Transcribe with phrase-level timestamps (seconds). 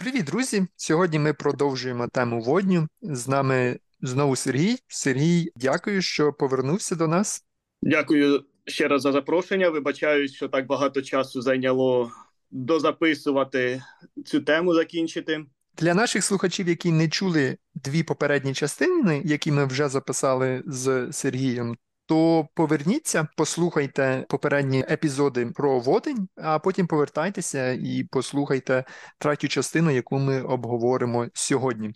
[0.00, 0.66] Привіт, друзі!
[0.76, 2.88] Сьогодні ми продовжуємо тему водню.
[3.02, 4.76] З нами знову Сергій.
[4.88, 7.44] Сергій, дякую, що повернувся до нас.
[7.82, 9.70] Дякую ще раз за запрошення.
[9.70, 12.10] Вибачаюсь, що так багато часу зайняло
[12.50, 13.82] дозаписувати
[14.24, 15.44] цю тему, закінчити.
[15.78, 21.76] Для наших слухачів, які не чули дві попередні частини, які ми вже записали з Сергієм,
[22.10, 28.84] то поверніться, послухайте попередні епізоди про водень, а потім повертайтеся і послухайте
[29.18, 31.92] третю частину, яку ми обговоримо сьогодні.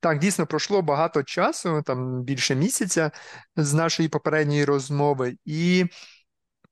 [0.00, 3.10] Так, дійсно пройшло багато часу, там більше місяця
[3.56, 5.84] з нашої попередньої розмови, і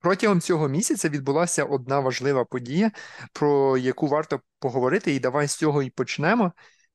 [0.01, 2.91] протягом цього місяця відбулася одна важлива подія,
[3.33, 6.53] про яку варто поговорити, і давай з цього і почнемо.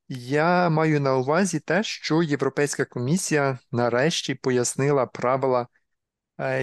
[0.07, 5.67] Я маю на увазі те, що Європейська комісія нарешті пояснила правила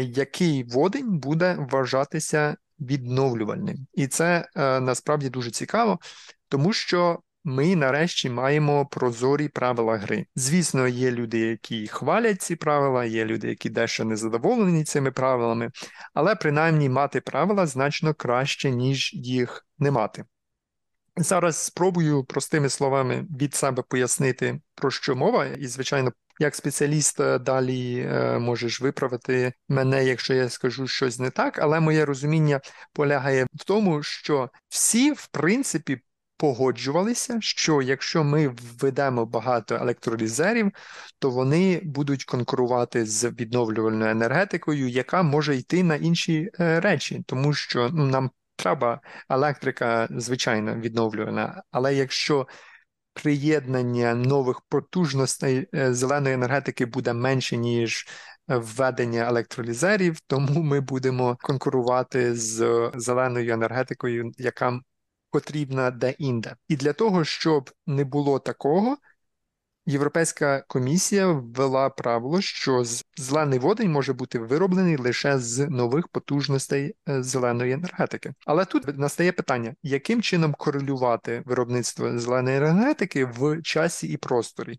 [0.01, 3.87] який водень буде вважатися відновлювальним.
[3.95, 5.99] І це е, насправді дуже цікаво,
[6.49, 10.27] тому що ми нарешті маємо прозорі правила гри.
[10.35, 15.71] Звісно, є люди, які хвалять ці правила, є люди, які дещо не задоволені цими правилами,
[16.15, 20.25] але принаймні мати правила значно краще, ніж їх не мати.
[21.17, 27.39] Зараз спробую простими словами від себе пояснити, про що мова, і, звичайно, як спеціаліст е,
[27.39, 32.61] далі е, можеш виправити мене, якщо я скажу щось не так, але моє розуміння
[32.93, 36.01] полягає в тому, що всі, в принципі,
[36.37, 40.71] погоджувалися, що якщо ми введемо багато електролізерів,
[41.19, 47.53] то вони будуть конкурувати з відновлювальною енергетикою, яка може йти на інші е, речі, тому
[47.53, 52.47] що ну, нам треба електрика, звичайно, відновлювана, але якщо
[53.13, 58.07] приєднання нових потужностей е, зеленої енергетики буде менше, ніж
[58.49, 64.81] введення електролізерів, тому ми будемо конкурувати з зеленою енергетикою, яка
[65.31, 66.57] потрібна де-інде.
[66.69, 68.97] І для того, щоб не було такого,
[69.87, 72.85] Європейська комісія ввела правило, що
[73.17, 78.33] зелений водень може бути вироблений лише з нових потужностей е, зеленої енергетики.
[78.47, 84.79] Але тут настає питання, яким чином корелювати виробництво зеленої енергетики в часі і просторі?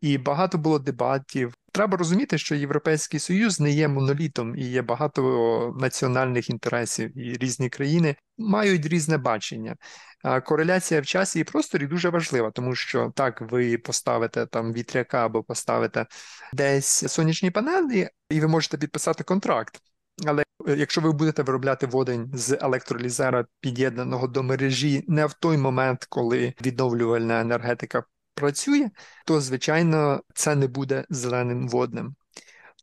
[0.00, 1.54] І багато було дебатів.
[1.76, 7.68] Треба розуміти, що Європейський Союз не є монолітом і є багато національних інтересів, і різні
[7.68, 9.76] країни мають різне бачення.
[10.44, 15.42] Кореляція в часі і просторі дуже важлива, тому що так ви поставите там вітряка або
[15.42, 16.06] поставите
[16.52, 19.80] десь сонячні панелі, і ви можете підписати контракт.
[20.26, 25.56] Але е, якщо ви будете виробляти водень з електролізера, під'єднаного до мережі, не в той
[25.56, 28.04] момент, коли відновлювальна енергетика
[28.36, 28.90] працює,
[29.26, 32.14] то звичайно це не буде зеленим водним.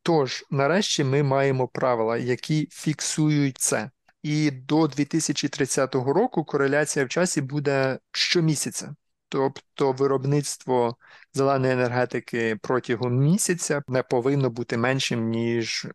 [0.04, 3.90] Тож, нарешті, ми маємо правила, які фіксують це
[4.24, 8.96] і до 2030 року кореляція в часі буде щомісяця.
[9.34, 10.96] Тобто виробництво
[11.34, 15.88] зеленої енергетики протягом місяця не повинно бути меншим, ніж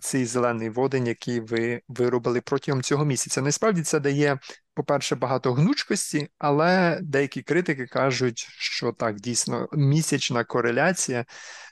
[0.00, 3.42] цей зелений водень, який ви виробили протягом цього місяця.
[3.42, 4.38] Насправді це дає,
[4.74, 11.24] по-перше, багато гнучкості, але деякі критики кажуть, що так, дійсно, місячна кореляція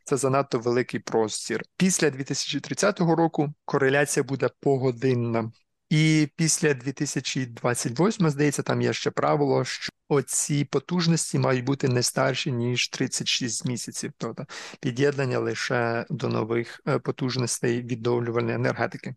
[0.05, 1.63] це занадто великий простір.
[1.77, 5.51] Після 2030 року кореляція буде погодинна.
[5.91, 12.53] І після 2028, здається, там є ще правило, що оці потужності мають бути не старші
[12.53, 14.47] ніж 36 місяців, тобто
[14.81, 19.15] під'єднання лише до нових е, потужностей відновлювальної енергетики.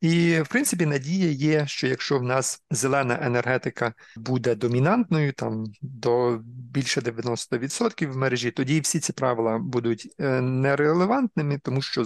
[0.00, 6.38] І в принципі надія є, що якщо в нас зелена енергетика буде домінантною, там до
[6.44, 12.04] більше 90% в мережі, тоді всі ці правила будуть е, нерелевантними, тому що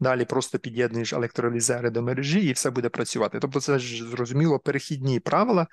[0.00, 3.38] Далі просто під'єднуєш електролізери до мережі і все буде працювати.
[3.40, 5.66] Тобто, це ж зрозуміло перехідні правила,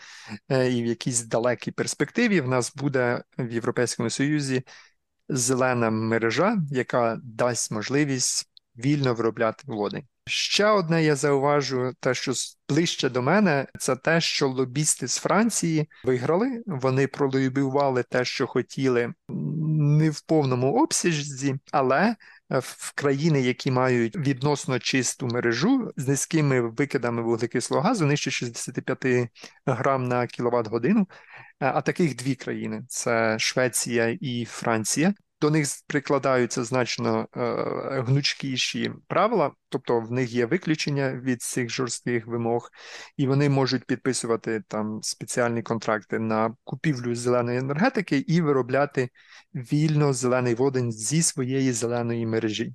[0.50, 4.64] е, і в якійсь далекій перспективі в нас буде в Європейському Союзі
[5.30, 10.04] зелена мережа, яка дасть можливість вільно виробляти води.
[10.28, 12.34] Ще одне я зауважу, те, що
[12.70, 16.64] ближче до мене, це те, що лобісти з Франції виграли.
[16.66, 19.14] Вони пролобівали те, що хотіли
[19.82, 22.16] не в повному обсязі, але
[22.50, 29.30] в країни, які мають відносно чисту мережу з низькими викидами вуглекислого газу, нижче 65
[29.66, 31.08] грам на кіловат годину.
[31.60, 39.52] А таких дві країни: це Швеція і Франція до них прикладаються значно е, гнучкіші правила,
[39.70, 42.70] тобто в них є виключення від цих жорстких вимог,
[43.18, 49.10] і вони можуть підписувати там спеціальні контракти на купівлю зеленої енергетики і виробляти
[49.56, 52.74] вільно зелений водень зі своєї зеленої мережі.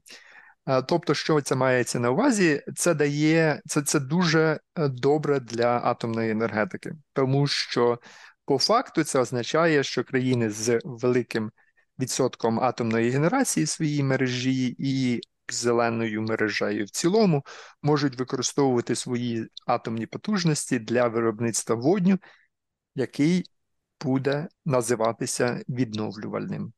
[0.66, 5.80] Е, тобто, що це мається на увазі, це дає це, це дуже е, добре для
[5.84, 7.98] атомної енергетики, тому що
[8.46, 11.50] По факту це означає, що країни з великим
[11.98, 17.44] відсотком атомної генерації в своїй мережі і зеленою мережею в цілому
[17.82, 22.18] можуть використовувати свої атомні потужності для виробництва водню,
[22.94, 23.44] який
[24.00, 26.72] буде називатися відновлювальним.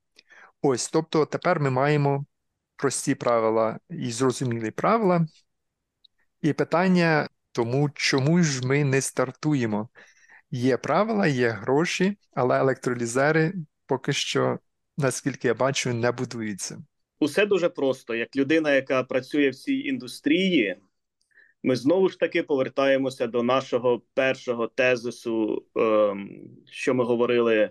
[0.62, 2.24] Ось, тобто тепер ми маємо
[2.76, 5.26] прості правила і зрозумілі правила.
[6.40, 9.88] І питання тому, чому ж ми не стартуємо?
[10.50, 13.54] Є правила, є гроші, але електролізери
[13.86, 14.58] поки що,
[14.98, 16.78] наскільки я бачу, не будуються.
[17.20, 18.14] Усе дуже просто.
[18.14, 20.76] Як людина, яка працює в цій індустрії,
[21.62, 27.70] ми знову ж таки повертаємося до нашого першого тезису, ем, що ми говорили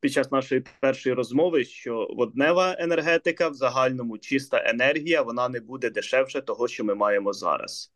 [0.00, 5.90] під час нашої першої розмови, що воднева енергетика в загальному чиста енергія, вона не буде
[5.90, 7.92] дешевше того, що ми маємо зараз.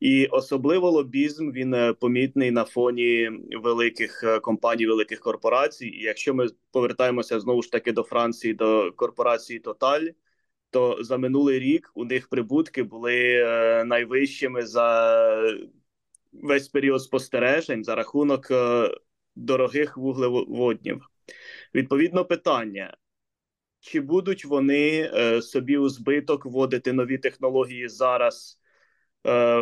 [0.00, 3.30] І особливо лобізм він е, помітний на фоні
[3.62, 5.86] великих е, компаній, великих корпорацій.
[5.86, 10.14] І якщо ми повертаємося знову ж таки до Франції, до корпорації Total,
[10.70, 15.56] то за минулий рік у них прибутки були е, найвищими за
[16.32, 18.52] весь період спостережень за рахунок
[19.36, 21.10] дорогих вуглеводнів.
[21.74, 22.96] Відповідно, питання.
[23.80, 25.10] Чи будуть вони
[25.42, 28.58] собі у збиток вводити нові технології зараз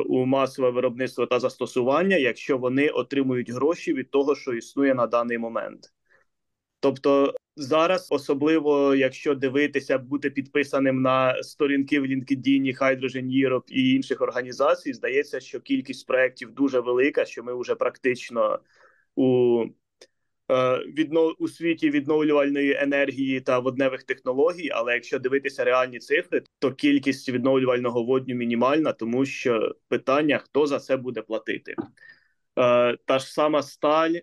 [0.06, 5.38] у масове виробництво та застосування, якщо вони отримують гроші від того, що існує на даний
[5.38, 5.92] момент.
[6.80, 14.20] Тобто зараз, особливо якщо дивитися, бути підписаним на сторінки в LinkedIn, Hydrogen Europe і інших
[14.20, 18.58] організацій, здається, що кількість проєктів дуже велика, що ми вже практично
[19.14, 19.64] у
[20.50, 24.70] Е, віднов у світі відновлювальної енергії та водневих технологій.
[24.70, 30.78] Але якщо дивитися реальні цифри, то кількість відновлювального водню мінімальна, тому що питання хто за
[30.78, 31.74] це буде платити.
[32.58, 34.14] Е, та ж сама сталь,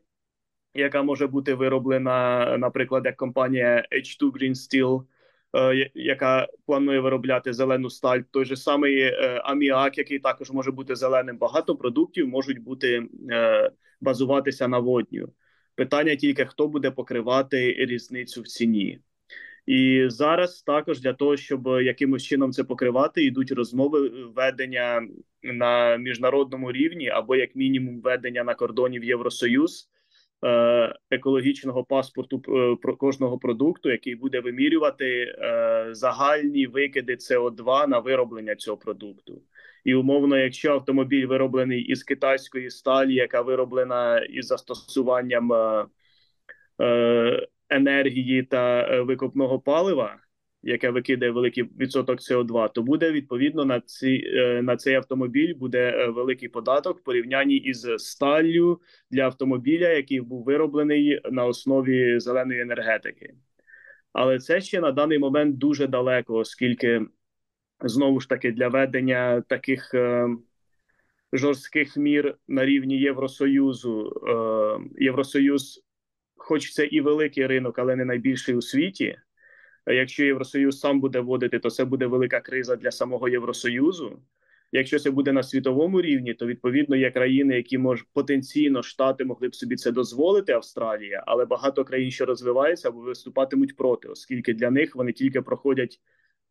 [0.73, 5.03] яка може бути вироблена, наприклад, як компанія H2 Green Steel,
[5.55, 9.13] е, яка планує виробляти зелену сталь, той же самий
[9.43, 11.37] аміак, який також може бути зеленим.
[11.37, 13.07] Багато продуктів можуть бути
[14.01, 15.29] базуватися на водню.
[15.81, 18.99] Питання тільки хто буде покривати різницю в ціні.
[19.65, 25.07] І зараз також для того, щоб якимось чином це покривати, йдуть розмови ведення
[25.43, 29.89] на міжнародному рівні або як мінімум ведення на кордоні в Євросоюз
[30.45, 37.99] е, екологічного паспорту е, про кожного продукту, який буде вимірювати е, загальні викиди СО2 на
[37.99, 39.41] вироблення цього продукту.
[39.83, 45.85] І умовно, якщо автомобіль вироблений із китайської сталі, яка вироблена із застосуванням е,
[46.81, 50.17] е, енергії та е, викопного палива,
[50.63, 56.07] яке викидає великий відсоток СО2, то буде відповідно на ці е, на цей автомобіль буде
[56.07, 58.81] великий податок в порівнянні із сталлю
[59.11, 63.33] для автомобіля, який був вироблений на основі зеленої енергетики.
[64.13, 67.01] Але це ще на даний момент дуже далеко, оскільки
[67.83, 70.27] знову ж таки для ведення таких е,
[71.33, 74.21] жорстких мір на рівні Євросоюзу.
[74.27, 75.83] Е, Євросоюз,
[76.35, 79.17] хоч це і великий ринок, але не найбільший у світі.
[79.87, 84.19] Якщо Євросоюз сам буде вводити, то це буде велика криза для самого Євросоюзу.
[84.71, 89.47] Якщо це буде на світовому рівні, то відповідно є країни, які мож потенційно штати могли
[89.47, 94.71] б собі це дозволити, Австралія, але багато країн, що розвиваються, або виступатимуть проти, оскільки для
[94.71, 95.99] них вони тільки проходять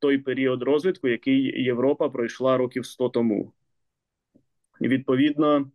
[0.00, 3.52] той період розвитку, який Європа пройшла років 100 тому.
[4.80, 5.70] І відповідно,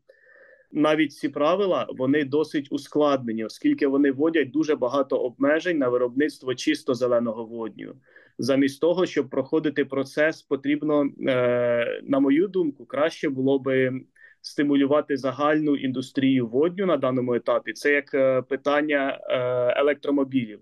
[0.72, 6.94] навіть ці правила вони досить ускладнені, оскільки вони вводять дуже багато обмежень на виробництво чисто
[6.94, 7.96] зеленого водню.
[8.38, 14.01] Замість того, щоб проходити процес, потрібно, е, на мою думку, краще було би
[14.41, 17.74] стимулювати загальну індустрію водню на даному етапі.
[17.74, 19.38] Це як е, питання е,
[19.82, 20.60] електромобілів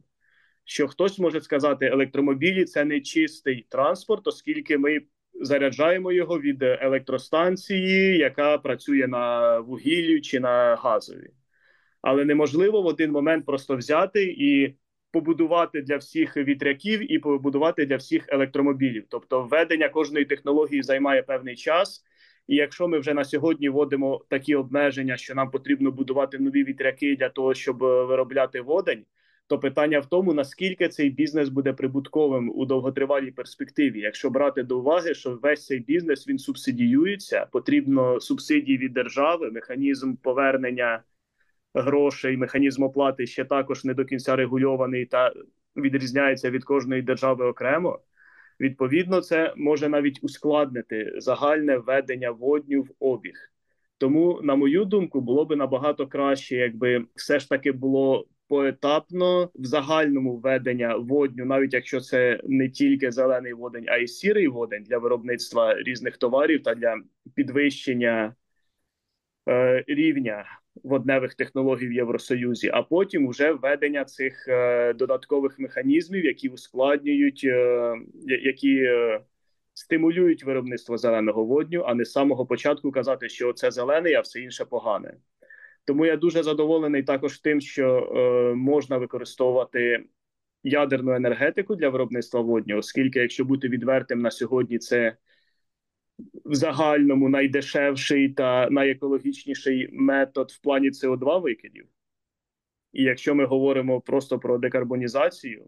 [0.65, 5.01] що хтось може сказати, електромобілі це не чистий транспорт, оскільки ми
[5.41, 11.29] заряджаємо його від електростанції, яка працює на вугіллю чи на газові.
[12.01, 14.75] Але неможливо в один момент просто взяти і
[15.11, 19.05] побудувати для всіх вітряків і побудувати для всіх електромобілів.
[19.09, 22.03] Тобто, введення кожної технології займає певний час.
[22.47, 27.15] І якщо ми вже на сьогодні вводимо такі обмеження, що нам потрібно будувати нові вітряки
[27.15, 29.05] для того, щоб виробляти водень,
[29.47, 34.79] то питання в тому, наскільки цей бізнес буде прибутковим у довготривалій перспективі, якщо брати до
[34.79, 41.03] уваги, що весь цей бізнес він субсидіюється, потрібно субсидії від держави, механізм повернення
[41.73, 45.33] грошей, механізм оплати ще також не до кінця регульований та
[45.75, 47.99] відрізняється від кожної держави окремо.
[48.59, 53.33] Відповідно, це може навіть ускладнити загальне введення водню в обіг.
[53.97, 59.65] Тому, на мою думку, було би набагато краще, якби все ж таки було поетапно в
[59.65, 64.97] загальному введення водню, навіть якщо це не тільки зелений водень, а й сірий водень для
[64.97, 66.97] виробництва різних товарів та для
[67.35, 68.35] підвищення
[69.49, 70.45] е, рівня
[70.83, 77.95] водневих технологій в Євросоюзі, а потім вже введення цих е, додаткових механізмів, які ускладнюють, е,
[78.25, 79.21] які е,
[79.73, 84.39] стимулюють виробництво зеленого водню, а не з самого початку казати, що це зелений, а все
[84.39, 85.13] інше погане.
[85.85, 90.05] Тому я дуже задоволений також тим, що е, можна використовувати
[90.63, 95.17] ядерну енергетику для виробництва водню, оскільки, якщо бути відвертим на сьогодні, це
[96.45, 101.87] в загальному найдешевший та найекологічніший метод в плані СО2 викидів.
[102.93, 105.67] І якщо ми говоримо просто про декарбонізацію,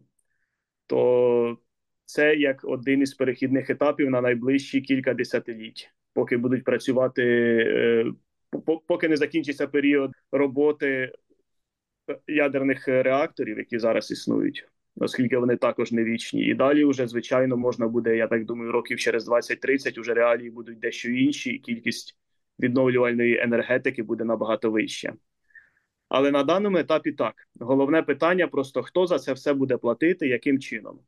[0.87, 1.57] то
[2.05, 7.23] це як один із перехідних етапів на найближчі кілька десятиліть, поки будуть працювати,
[7.67, 8.05] е,
[8.87, 11.11] поки не закінчиться період роботи
[12.27, 16.41] ядерних реакторів, які зараз існують оскільки вони також не вічні.
[16.41, 20.79] І далі, вже звичайно, можна буде, я так думаю, років через 20-30 уже реалії будуть
[20.79, 22.17] дещо інші, і кількість
[22.59, 25.13] відновлювальної енергетики буде набагато вища.
[26.09, 30.59] Але на даному етапі так головне питання: просто хто за це все буде платити, яким
[30.59, 30.99] чином.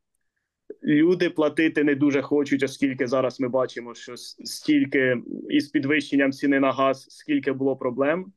[0.84, 5.18] Люди платити не дуже хочуть, оскільки зараз ми бачимо, що стільки
[5.50, 8.34] із підвищенням ціни на газ, скільки було проблем,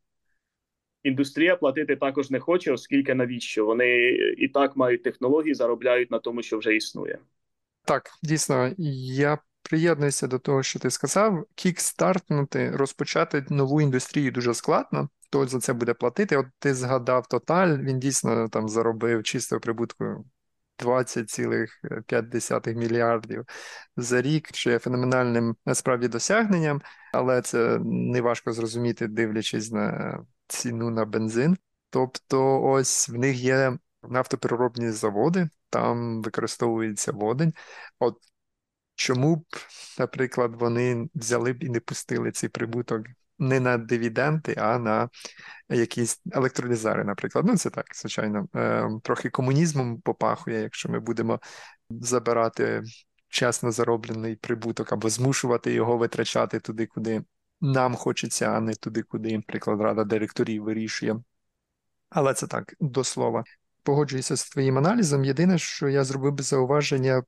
[1.02, 6.42] Індустрія платити також не хоче, оскільки навіщо вони і так мають технології, заробляють на тому,
[6.42, 7.18] що вже існує.
[7.84, 11.44] Так, дійсно, я приєднуюся до того, що ти сказав.
[11.54, 15.08] Кікстартнути, розпочати нову індустрію дуже складно.
[15.26, 16.36] Хто за це буде платити?
[16.36, 20.24] От ти згадав Тоталь, він дійсно там заробив чистого прибутку
[20.82, 23.44] 20,5 мільярдів
[23.96, 26.82] за рік, що є феноменальним насправді досягненням,
[27.12, 31.56] але це не важко зрозуміти, дивлячись на ціну на бензин.
[31.90, 37.54] Тобто, ось в них є нафтопереробні заводи, там використовується водень.
[37.98, 38.18] От
[38.94, 39.44] чому б,
[39.98, 43.06] наприклад, вони взяли б і не пустили цей прибуток
[43.40, 45.08] не на дивіденти, а на
[45.68, 47.44] якісь електролізари, наприклад.
[47.48, 51.40] Ну, це так, звичайно, е, трохи комунізмом попахує, якщо ми будемо
[51.90, 52.82] забирати
[53.28, 57.22] чесно зароблений прибуток або змушувати його витрачати туди, куди
[57.60, 61.16] нам хочеться, а не туди, куди, наприклад, рада директорів вирішує.
[62.10, 63.44] Але це так, до слова.
[63.82, 65.24] Погоджуюся з твоїм аналізом.
[65.24, 67.22] Єдине, що я зробив би зауваження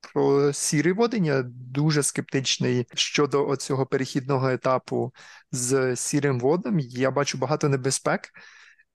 [0.00, 5.12] про сірий водень, я дуже скептичний щодо цього перехідного етапу
[5.52, 6.78] з сірим водом.
[6.78, 8.30] Я бачу багато небезпек,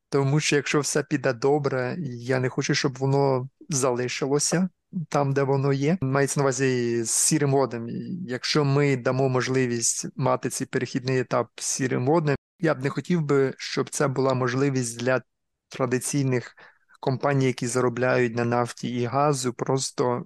[0.09, 4.69] тому що якщо все піде добре, я не хочу, щоб воно залишилося
[5.09, 5.97] там, де воно є.
[6.01, 7.87] Мається на увазі з сірим водом.
[8.27, 13.21] Якщо ми дамо можливість мати цей перехідний етап з сірим водним, я б не хотів
[13.21, 15.21] би, щоб це була можливість для
[15.69, 16.55] традиційних
[16.99, 20.25] компаній, які заробляють на нафті і газу, просто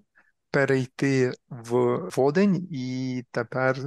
[0.58, 3.78] перейти в водень і тепер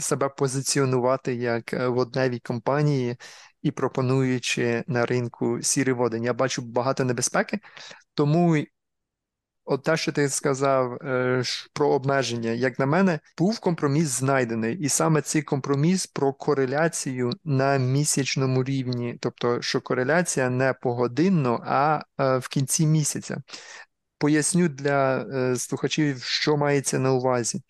[0.00, 3.16] себе позиціонувати як водневі компанії
[3.62, 6.24] і пропонуючи на ринку сірий водень.
[6.24, 7.60] Я бачу багато небезпеки,
[8.14, 8.56] тому
[9.68, 14.88] От те, що ти сказав е, про обмеження, як на мене, був компроміс знайдений, і
[14.88, 22.38] саме цей компроміс про кореляцію на місячному рівні, тобто, що кореляція не погодинно, а е,
[22.38, 23.42] в кінці місяця.
[24.18, 27.62] Поясню для е, слухачів, що мається на увазі.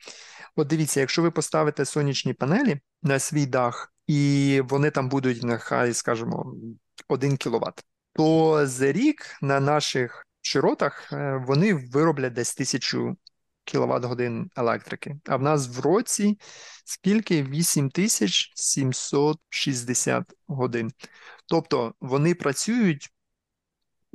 [0.56, 5.94] От дивіться, якщо ви поставите сонячні панелі на свій дах, і вони там будуть, нехай,
[5.94, 6.54] скажімо,
[7.08, 13.16] 1 кВт, то за рік на наших широтах е, вони вироблять десь тисячу
[13.64, 15.16] кВт годин електрики.
[15.26, 16.38] А в нас в році
[16.84, 20.92] скільки 8760 годин.
[21.46, 23.10] Тобто вони працюють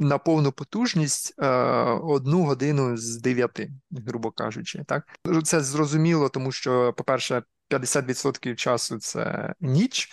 [0.01, 1.47] на повну потужність е,
[2.03, 3.71] одну годину з дев'яти,
[4.07, 4.83] грубо кажучи.
[4.87, 5.07] Так?
[5.43, 10.09] Це зрозуміло, тому що, по-перше, 50% часу це ніч.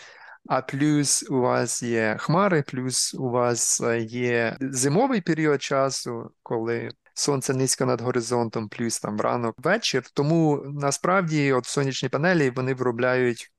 [0.48, 7.54] А плюс у вас є хмари, плюс у вас є зимовий період часу, коли сонце
[7.54, 10.02] низько над горизонтом, плюс там ранок вечір.
[10.14, 13.52] Тому насправді от сонячні панелі вони виробляють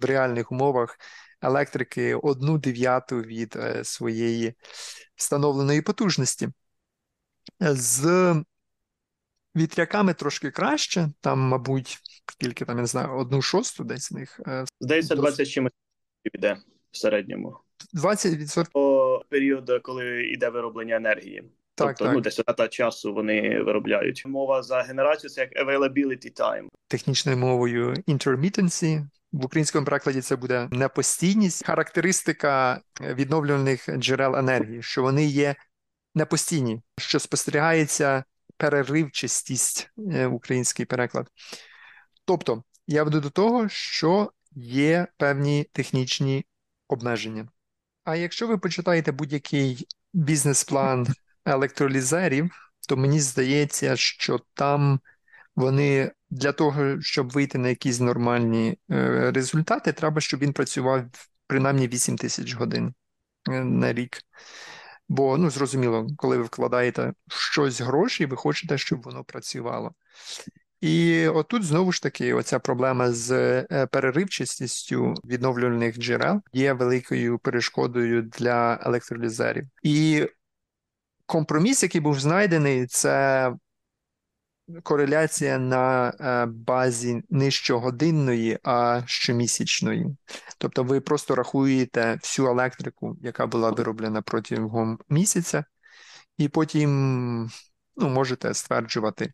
[0.00, 0.98] в реальних умовах
[1.42, 4.54] електрики одну дев'яту від е, своєї
[5.16, 6.48] встановленої потужності.
[7.60, 8.34] З
[9.56, 11.98] вітряками трошки краще, там, мабуть,
[12.32, 14.40] скільки там, я не знаю, одну шосту десь з них.
[14.46, 15.72] Е, Здається, 20 чимось
[16.34, 16.56] йде
[16.90, 17.56] в середньому.
[17.94, 21.42] 20% По періоду, коли йде вироблення енергії.
[21.74, 22.14] Так, тобто, так.
[22.14, 24.26] ну, десь та часу вони виробляють.
[24.26, 26.68] Мова за генерацію це як availability time.
[26.88, 35.24] Технічною мовою intermittency, В українському перекладі це буде непостійність, характеристика відновлюваних джерел енергії, що вони
[35.24, 35.54] є
[36.14, 38.24] непостійні, що спостерігається
[38.56, 41.28] переривчастість е, український переклад.
[42.24, 46.46] Тобто, я веду до того, що є певні технічні
[46.88, 47.48] обмеження.
[48.04, 51.06] А якщо ви почитаєте будь-який бізнес-план
[51.44, 52.50] електролізерів,
[52.88, 55.00] то мені здається, що там
[55.56, 61.04] вони для того, щоб вийти на якісь нормальні е, результати, треба, щоб він працював
[61.46, 62.94] принаймні 8 тисяч годин
[63.50, 64.18] е, на рік.
[65.08, 69.94] Бо, ну, зрозуміло, коли ви вкладаєте щось гроші, ви хочете, щоб воно працювало.
[70.80, 73.30] І отут знову ж таки, оця проблема з
[73.70, 79.64] е, переривчастістю відновлювальних джерел є великою перешкодою для електролізерів.
[79.82, 80.26] І
[81.26, 83.52] компроміс, який був знайдений, це
[84.82, 90.06] кореляція на е, базі не щогодинної, а щомісячної.
[90.58, 95.64] Тобто ви просто рахуєте всю електрику, яка була вироблена протягом місяця,
[96.38, 97.50] і потім
[97.96, 99.32] ну, можете стверджувати,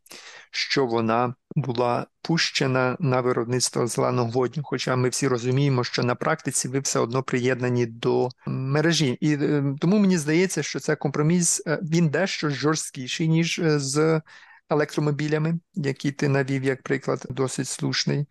[0.51, 4.63] що вона була пущена на виробництво зеленого водню.
[4.67, 9.19] Хоча ми всі розуміємо, що на практиці ви все одно приєднані до мережі.
[9.21, 14.21] І е, тому мені здається, що це компроміс е, він дещо жорсткіший, ніж з
[14.71, 18.27] електромобілями, які ти навів як приклад, досить слушний.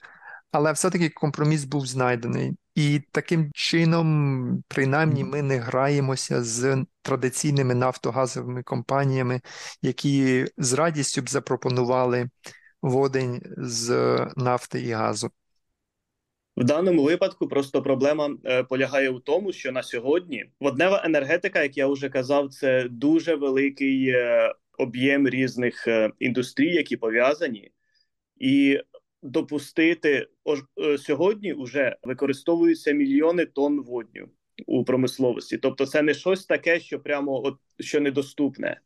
[0.51, 8.63] Але все-таки компроміс був знайдений, і таким чином, принаймні, ми не граємося з традиційними нафтогазовими
[8.63, 9.41] компаніями,
[9.82, 12.29] які з радістю б запропонували
[12.82, 15.32] водень з нафти і газу.
[16.58, 21.77] В даному випадку просто проблема е, полягає в тому, що на сьогодні воднева енергетика, як
[21.77, 27.72] я вже казав, це дуже великий е, об'єм різних е, індустрій, які пов'язані,
[28.38, 28.80] і
[29.24, 30.28] допустити
[30.78, 34.30] е, сьогодні вже використовуються мільйони тонн водню
[34.68, 35.58] у промисловості.
[35.58, 38.82] Тобто, це не щось таке, що прямо от що недоступне.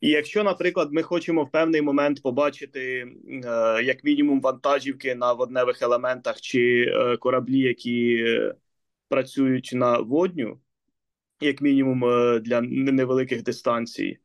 [0.00, 3.06] І якщо, наприклад, ми хочемо в певний момент побачити
[3.44, 8.24] е, як мінімум вантажівки на водневих елементах чи кораблі, які
[9.08, 10.60] працюють на водню,
[11.40, 12.00] як мінімум
[12.42, 14.18] для невеликих дистанцій,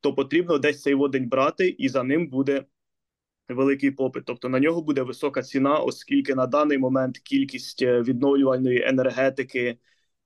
[0.00, 2.64] то потрібно десь цей водень брати, і за ним буде
[3.48, 4.24] великий попит.
[4.24, 9.78] Тобто на нього буде висока ціна, оскільки на даний момент кількість е, відновлювальної енергетики,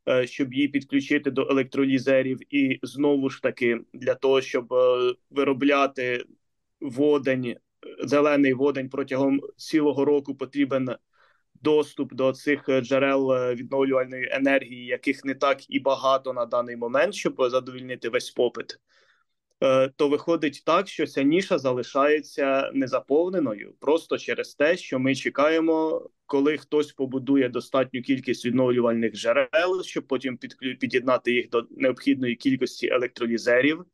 [0.09, 6.25] е, щоб її підключити до електролізерів, і знову ж таки для того, щоб е, виробляти
[6.81, 7.57] водень,
[8.05, 10.91] зелений водень протягом цілого року потрібен.
[11.65, 17.35] Доступ до цих джерел відновлювальної енергії, яких не так і багато на даний момент, щоб
[17.51, 18.79] задовільнити весь попит.
[19.63, 26.09] Е, то виходить так, що ця ніша залишається незаповненою просто через те, що ми чекаємо,
[26.27, 30.39] коли хтось побудує достатню кількість відновлювальних джерел, щоб потім
[30.81, 33.85] під'єднати їх до необхідної кількості електролізерів.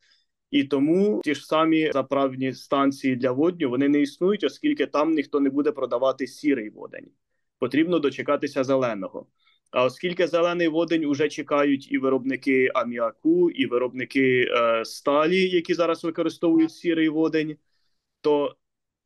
[0.50, 5.40] І тому ті ж самі заправні станції для водню вони не існують, оскільки там ніхто
[5.40, 7.10] не буде продавати сірий водень.
[7.58, 9.26] Потрібно дочекатися зеленого.
[9.70, 16.04] А оскільки зелений водень уже чекають і виробники аміаку, і виробники е, сталі, які зараз
[16.04, 17.56] використовують сірий водень,
[18.20, 18.56] то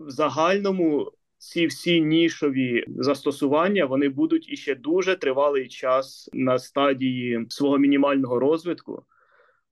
[0.01, 7.79] в загальному ці всі нішові застосування вони будуть іще дуже тривалий час на стадії свого
[7.79, 9.05] мінімального розвитку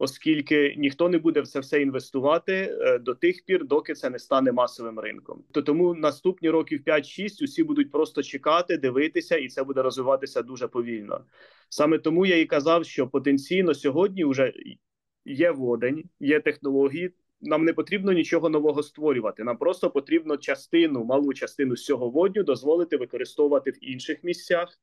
[0.00, 4.18] оскільки ніхто не буде в це все інвестувати е, до тих пір, доки це не
[4.18, 5.44] стане масовим ринком.
[5.50, 10.68] То тому наступні років 5-6 усі будуть просто чекати, дивитися, і це буде розвиватися дуже
[10.68, 11.24] повільно.
[11.68, 14.52] Саме тому я і казав, що потенційно сьогодні вже
[15.24, 17.10] є водень, є технології.
[17.40, 19.44] Нам не потрібно нічого нового створювати.
[19.44, 24.78] Нам просто потрібно частину, малу частину з цього водню дозволити використовувати в інших місцях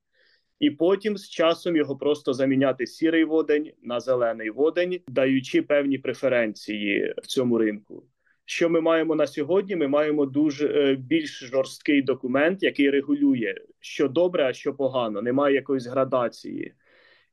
[0.59, 7.13] і потім з часом його просто заміняти сірий водень на зелений водень, даючи певні преференції
[7.17, 8.03] в цьому ринку.
[8.45, 9.75] Що ми маємо на сьогодні?
[9.75, 15.21] Ми маємо дуже е, більш жорсткий документ, який регулює, що добре, а що погано.
[15.21, 16.73] Немає якоїсь градації,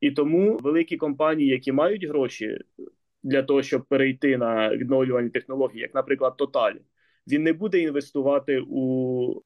[0.00, 2.58] і тому великі компанії, які мають гроші
[3.22, 6.74] для того, щоб перейти на відновлювальні технології, як, наприклад, Total,
[7.28, 9.42] він не буде інвестувати у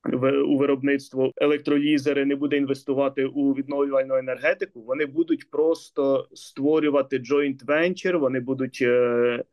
[0.46, 4.82] у виробництво електролізери, не буде інвестувати у відновлювальну енергетику.
[4.82, 9.44] Вони будуть просто створювати joint venture, Вони будуть е,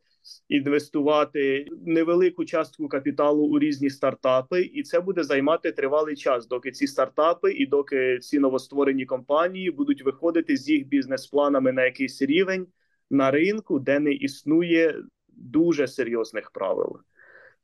[0.48, 6.86] інвестувати невелику частку капіталу у різні стартапи, і це буде займати тривалий час, доки ці
[6.86, 12.66] стартапи і доки ці новостворені компанії будуть виходити з їх бізнес-планами на якийсь рівень
[13.10, 16.98] на ринку, де не існує дуже серйозних правил.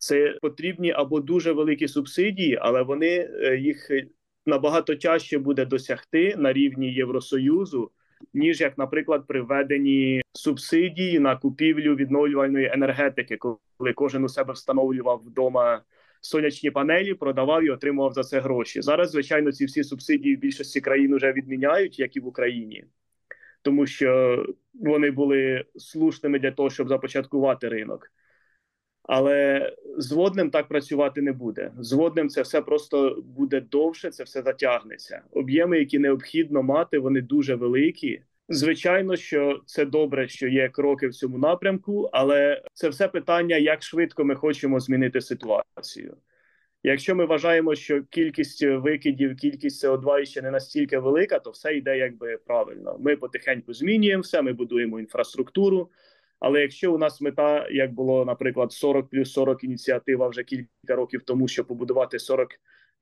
[0.02, 3.90] Це потрібні або дуже великі субсидії, але вони е, їх
[4.46, 7.90] набагато тяжче буде досягти на рівні Євросоюзу,
[8.34, 15.22] ніж як, наприклад, при введенні субсидії на купівлю відновлювальної енергетики, коли кожен у себе встановлював
[15.26, 15.82] вдома
[16.20, 18.82] сонячні панелі, продавав і отримував за це гроші.
[18.82, 22.84] Зараз, звичайно, ці всі субсидії в більшості країн вже відміняють, як і в Україні,
[23.62, 28.10] тому що вони були слушними для того, щоб започаткувати ринок.
[29.02, 31.72] Але з водним так працювати не буде.
[31.78, 35.22] З водним це все просто буде довше, це все затягнеться.
[35.32, 38.22] Об'єми, які необхідно мати, вони дуже великі.
[38.48, 43.82] Звичайно, що це добре, що є кроки в цьому напрямку, але це все питання, як
[43.82, 46.16] швидко ми хочемо змінити ситуацію.
[46.82, 51.98] Якщо ми вважаємо, що кількість викидів, кількість СО2 ще не настільки велика, то все йде
[51.98, 52.96] якби правильно.
[53.00, 55.90] Ми потихеньку змінюємо все, ми будуємо інфраструктуру.
[56.42, 61.22] Але якщо у нас мета, як було, наприклад, 40 плюс 40 ініціатива вже кілька років
[61.22, 62.48] тому, щоб побудувати 40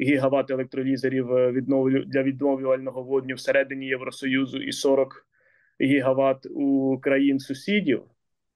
[0.01, 5.27] гігават електролізерів е, відновлю для відновлювального водню всередині Євросоюзу і 40
[5.81, 8.03] гігават у країн сусідів,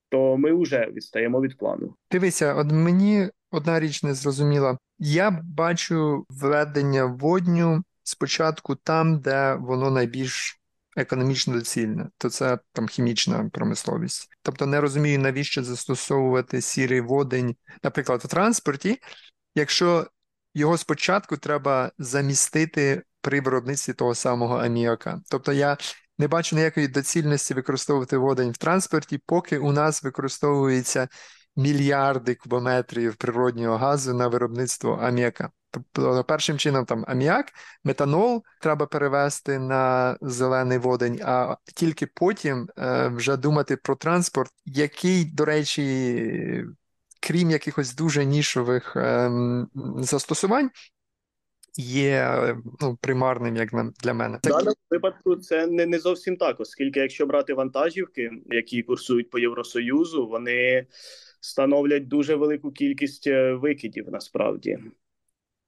[0.09, 1.95] то ми вже відстаємо від плану.
[2.11, 4.79] Дивися, от мені одна річ не зрозуміла.
[4.99, 10.61] Я бачу введення водню спочатку там, де воно найбільш
[10.97, 14.29] економічно доцільне, то це там хімічна промисловість.
[14.43, 19.01] Тобто не розумію, навіщо застосовувати сірий водень, наприклад, у транспорті,
[19.55, 20.07] якщо
[20.55, 25.21] його спочатку треба замістити при виробництві того самого аміака.
[25.31, 25.77] Тобто я
[26.19, 31.09] не бачу ніякої доцільності використовувати водень в транспорті, поки у нас використовується
[31.57, 35.51] мільярди кубометрів природнього газу на виробництво аміака.
[35.71, 37.53] Тобто, першим чином там аміак,
[37.85, 45.25] метанол треба перевести на зелений водень, а тільки потім е, вже думати про транспорт, який,
[45.25, 46.65] до речі,
[47.21, 49.31] крім якихось дуже нішових е,
[49.97, 50.71] застосувань,
[51.77, 52.39] є
[52.81, 53.71] ну, примарним як
[54.03, 54.39] для мене.
[54.45, 59.39] В даному випадку це не не зовсім так, оскільки якщо брати вантажівки, які курсують по
[59.39, 60.87] Євросоюзу, вони
[61.45, 64.79] становлять дуже велику кількість е, викидів насправді.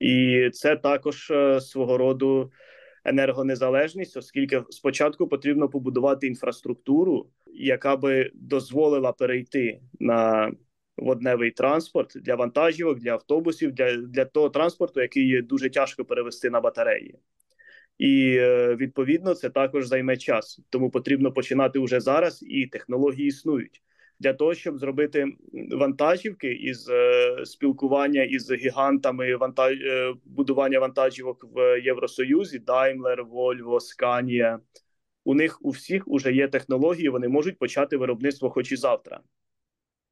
[0.00, 2.52] І це також е, свого роду
[3.04, 10.52] енергонезалежність, оскільки спочатку потрібно побудувати інфраструктуру, яка би дозволила перейти на
[10.96, 16.60] водневий транспорт для вантажівок, для автобусів, для, для того транспорту, який дуже тяжко перевести на
[16.60, 17.18] батареї.
[17.98, 23.82] І е, відповідно це також займе час, тому потрібно починати вже зараз, і технології існують
[24.18, 25.26] для того, щоб зробити
[25.72, 29.80] вантажівки із е, спілкування із гігантами вантаж...
[29.80, 34.58] Е, будування вантажівок в Євросоюзі, Daimler, Volvo, Scania.
[35.24, 39.20] У них у всіх уже є технології, вони можуть почати виробництво, хоч і завтра.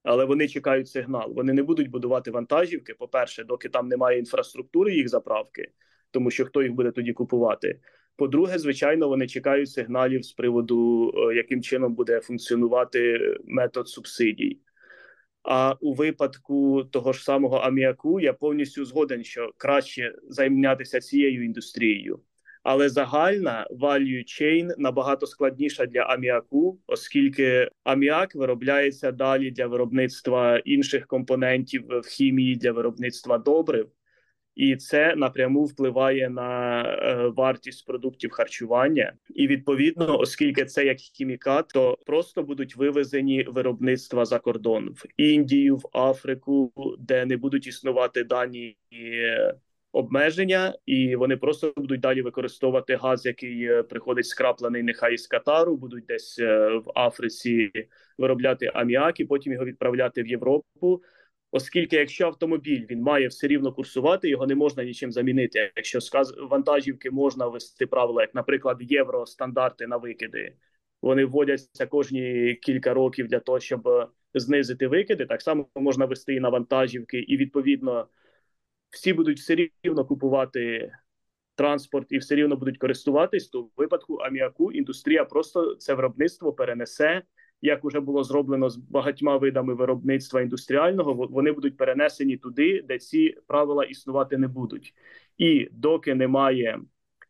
[0.03, 1.33] Але вони чекають сигнал.
[1.35, 2.95] Вони не будуть будувати вантажівки.
[2.95, 5.71] По-перше, доки там немає інфраструктури їх заправки,
[6.11, 7.81] тому що хто їх буде тоді купувати.
[8.17, 14.61] По-друге, звичайно, вони чекають сигналів з приводу, е, яким чином буде функціонувати метод субсидій.
[15.43, 22.21] А у випадку того ж самого аміаку я повністю згоден, що краще займатися цією індустрією.
[22.63, 31.07] Але загальна value chain набагато складніша для аміаку, оскільки аміак виробляється далі для виробництва інших
[31.07, 33.89] компонентів в хімії для виробництва добрив
[34.55, 39.13] і це напряму впливає на е, вартість продуктів харчування.
[39.35, 45.77] І відповідно, оскільки це як хімікат, то просто будуть вивезені виробництва за кордон в Індію,
[45.77, 48.77] в Африку, де не будуть існувати дані.
[49.95, 55.77] Обмеження, і вони просто будуть далі використовувати газ, який е, приходить скраплений, нехай із Катару,
[55.77, 57.71] будуть десь е, в Африці
[58.19, 61.03] виробляти аміак і потім його відправляти в Європу.
[61.57, 65.73] Оскільки, якщо автомобіль він має все рівно курсувати, його не можна нічим замінити.
[65.77, 70.57] Якщо сказ вантажівки можна ввести правила, як, наприклад, євростандарти на викиди,
[71.03, 73.89] вони вводяться кожні кілька років для того, щоб
[74.35, 75.27] знизити викиди.
[75.27, 78.09] Так само можна вести і на вантажівки, і відповідно
[78.91, 80.93] всі будуть все рівно купувати
[81.55, 83.49] транспорт і все рівно будуть користуватись.
[83.49, 87.23] То в випадку аміаку індустрія просто це виробництво перенесе
[87.65, 93.37] як уже було зроблено з багатьма видами виробництва індустріального, вони будуть перенесені туди, де ці
[93.47, 94.95] правила існувати не будуть.
[95.39, 96.81] І доки немає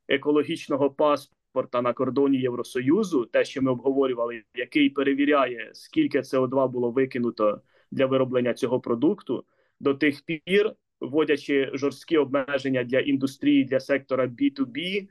[0.09, 7.61] екологічного паспорта на кордоні Євросоюзу, те, що ми обговорювали, який перевіряє, скільки СО2 було викинуто
[7.91, 9.45] для вироблення цього продукту,
[9.81, 15.09] до тих пір, вводячи жорсткі обмеження для індустрії для сектора B2B,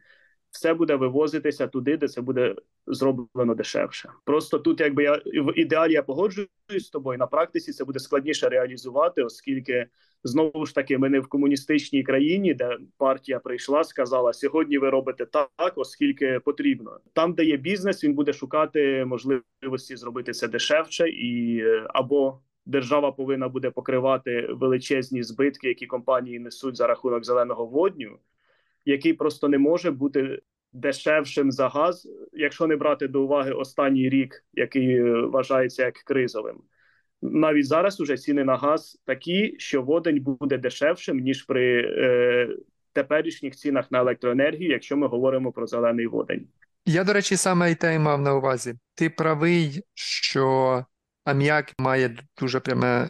[0.54, 2.56] все буде вивозитися туди, де це буде
[2.88, 4.10] зроблено дешевше.
[4.26, 8.50] Просто тут, якби я в ідеалі я погоджуюсь з тобою, на практиці це буде складніше
[8.50, 9.88] реалізувати, оскільки
[10.26, 15.26] Знову ж таки, ми не в комуністичній країні, де партія прийшла, сказала: сьогодні ви робите
[15.26, 17.00] так, оскільки потрібно.
[17.14, 23.12] Там, де є бізнес, він буде шукати можливості зробити це дешевше, і е, або держава
[23.12, 28.20] повинна буде покривати величезні збитки, які компанії несуть за рахунок зеленого водню,
[28.86, 30.40] який просто не може бути
[30.74, 36.62] дешевшим за газ, якщо не брати до уваги останній рік, який е, вважається як кризовим.
[37.22, 42.50] Навіть зараз уже ціни на газ такі, що водень буде дешевшим ніж при е,
[42.94, 46.48] теперішніх цінах на електроенергію, якщо ми говоримо про зелений водень.
[46.86, 48.76] Я, до речі, саме і те й мав на увазі.
[48.96, 50.86] Ти правий, що
[51.24, 53.10] аміак має дуже пряме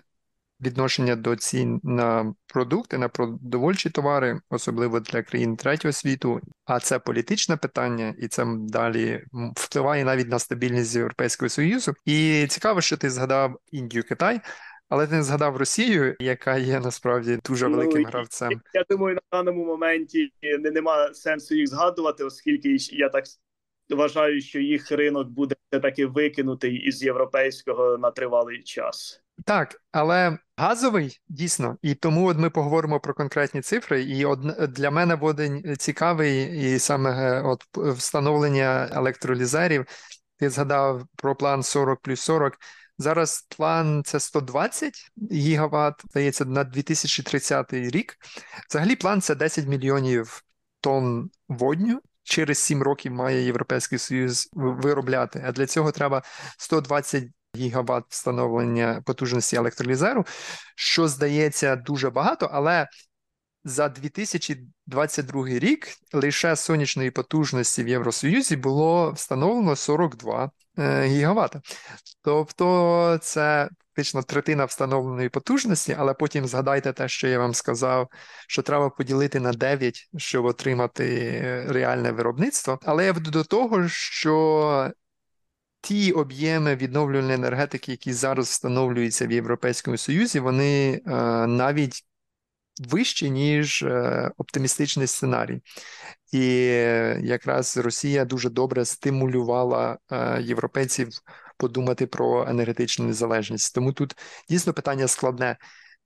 [0.65, 6.41] відношення до цін на продукти, на продовольчі товари, особливо для країн третього світу.
[6.65, 9.23] А це політичне питання, і це далі
[9.55, 11.93] впливає навіть на стабільність Європейського союзу.
[12.05, 14.41] І цікаво, що ти згадав Індію, Китай.
[14.89, 18.61] Але ти не згадав Росію, яка є насправді дуже ну, великим ну, гравцем.
[18.73, 23.25] Я думаю, на даному моменті не нема сенсу їх згадувати, оскільки я так
[23.89, 29.23] вважаю, що їх ринок буде таки викинутий із європейського на тривалий час.
[29.45, 34.03] Так, але газовий дійсно, і тому от ми поговоримо про конкретні цифри.
[34.03, 34.39] І од...
[34.69, 39.85] для мене водень цікавий, і саме е, от встановлення електролізерів.
[40.37, 42.57] Ти згадав про план 40 плюс 40.
[42.97, 48.17] Зараз план це 120 гігават, здається, на 2030 рік.
[48.69, 50.43] Взагалі, план це 10 мільйонів
[50.81, 52.01] тонн водню.
[52.23, 55.43] Через 7 років має Європейський Союз виробляти.
[55.47, 56.23] А для цього треба
[56.57, 57.23] 120
[57.55, 60.25] гігават встановлення потужності електролізеру,
[60.75, 62.87] що здається дуже багато, але
[63.63, 71.61] за 2022 рік лише сонячної потужності в Євросоюзі було встановлено 42 е, гігавата.
[72.21, 78.09] Тобто це фактично третина встановленої потужності, але потім згадайте те, що я вам сказав,
[78.47, 81.05] що треба поділити на 9, щоб отримати
[81.43, 82.79] е, реальне виробництво.
[82.83, 84.91] Але я веду до того, що
[85.81, 91.11] ті об'єми відновлювальної енергетики, які зараз встановлюються в Європейському Союзі, вони е,
[91.47, 92.05] навіть
[92.79, 95.61] вищі, ніж е, оптимістичний сценарій.
[96.31, 96.45] І
[97.21, 101.09] якраз Росія дуже добре стимулювала е, європейців
[101.57, 103.75] подумати про енергетичну незалежність.
[103.75, 104.15] Тому тут
[104.49, 105.57] дійсно питання складне.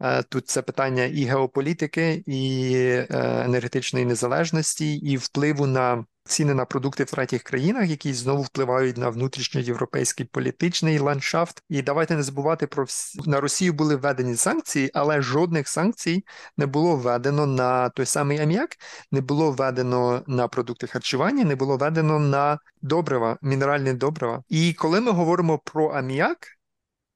[0.02, 3.08] Е, тут це питання і геополітики, і е,
[3.46, 9.10] енергетичної незалежності, і впливу на ціни на продукти в третіх країнах, які знову впливають на
[9.10, 11.64] внутрішньоєвропейський політичний ландшафт.
[11.70, 16.26] І давайте не забувати про всі на Росію були введені санкції, але жодних санкцій
[16.58, 18.70] не було введено на той самий аміак,
[19.12, 24.44] не було введено на продукти харчування, не було введено на добрива, мінеральні добрива.
[24.50, 26.48] І коли ми говоримо про аміак,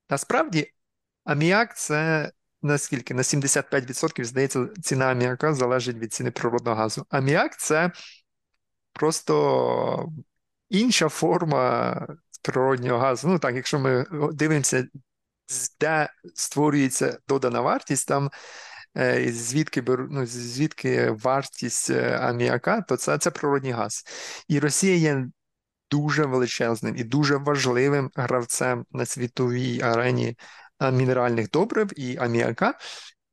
[0.09, 0.71] насправді
[1.25, 2.31] аміак це.
[2.63, 7.05] Наскільки на 75% здається, ціна аміака залежить від ціни природного газу.
[7.09, 7.91] Аміак це
[8.93, 10.09] просто
[10.69, 12.07] інша форма
[12.41, 13.27] природнього газу.
[13.27, 14.87] Ну так, якщо ми дивимося,
[15.79, 18.29] де створюється додана вартість, там
[18.97, 24.03] е, звідки ну, звідки вартість е, аміака, то це, це природний газ.
[24.47, 25.25] І Росія є.
[25.91, 30.37] Дуже величезним і дуже важливим гравцем на світовій арені
[30.89, 32.73] мінеральних добрив і аміака.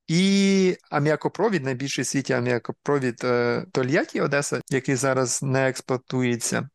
[0.08, 6.68] І аміакопровід, найбільший в світі аміакопровід е, Тольятті Одеса, який зараз не експлуатується.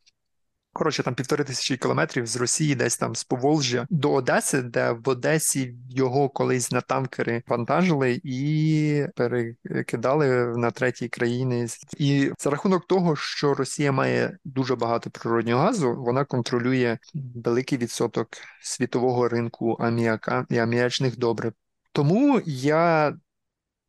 [0.74, 5.10] Коротше, там півтори тисячі кілометрів з Росії, десь там з Поволжя до Одеси, де в
[5.10, 11.68] Одесі його колись на танкери вантажили і перекидали на треті країни.
[11.98, 16.98] І за рахунок того, що Росія має дуже багато природнього газу, вона контролює
[17.36, 18.28] великий відсоток
[18.62, 21.54] світового ринку аміака і аміачних добрив.
[21.92, 23.14] Тому я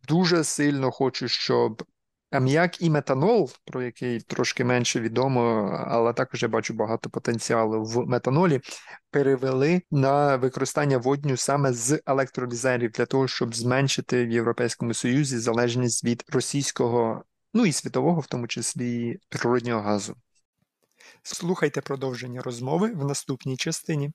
[0.09, 1.83] дуже сильно хочу, щоб
[2.35, 8.07] аміак і метанол, про який трошки менше відомо, але також я бачу багато потенціалу в
[8.07, 8.61] метанолі,
[9.11, 16.05] перевели на використання водню саме з електролізерів для того, щоб зменшити в Європейському Союзі залежність
[16.05, 20.16] від російського, ну і світового, в тому числі природнього газу.
[21.23, 24.12] Слухайте продовження розмови в наступній частині.